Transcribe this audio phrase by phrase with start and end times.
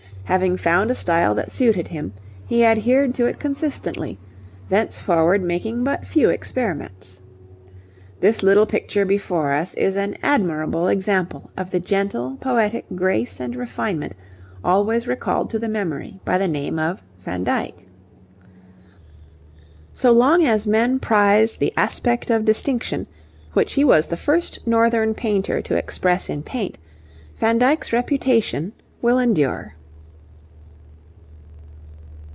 [0.25, 2.13] Having found a style that suited him,
[2.47, 4.17] he adhered to it consistently,
[4.69, 7.21] thenceforward making but few experiments.
[8.21, 13.57] This little picture before us is an admirable example of the gentle poetic grace and
[13.57, 14.15] refinement
[14.63, 17.85] always recalled to the memory by the name of Van Dyck.
[19.91, 23.05] So long as men prize the aspect of distinction,
[23.51, 26.77] which he was the first Northern painter to express in paint,
[27.35, 28.71] Van Dyck's reputation
[29.01, 29.75] will endure.